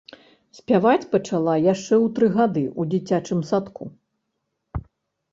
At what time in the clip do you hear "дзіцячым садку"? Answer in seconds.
2.93-3.91